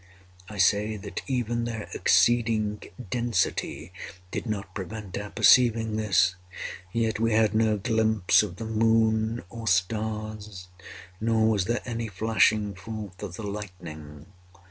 I 0.49 0.57
say 0.57 0.95
that 0.97 1.21
even 1.27 1.65
their 1.65 1.87
exceeding 1.93 2.81
density 3.11 3.93
did 4.31 4.47
not 4.47 4.73
prevent 4.73 5.15
our 5.19 5.29
perceiving 5.29 5.95
this—yet 5.95 7.19
we 7.19 7.33
had 7.33 7.53
no 7.53 7.77
glimpse 7.77 8.41
of 8.41 8.55
the 8.55 8.65
moon 8.65 9.43
or 9.51 9.67
stars—nor 9.67 11.47
was 11.47 11.65
there 11.65 11.81
any 11.85 12.07
flashing 12.07 12.73
forth 12.73 13.21
of 13.21 13.35
the 13.35 13.43
lightning. 13.43 14.25